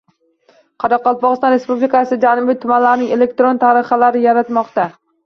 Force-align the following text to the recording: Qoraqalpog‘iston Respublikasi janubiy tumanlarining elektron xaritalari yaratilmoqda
Qoraqalpog‘iston 0.83 1.53
Respublikasi 1.55 2.17
janubiy 2.23 2.57
tumanlarining 2.63 3.13
elektron 3.17 3.61
xaritalari 3.65 4.23
yaratilmoqda 4.25 4.89